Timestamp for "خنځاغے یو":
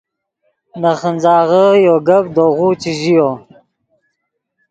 0.99-1.97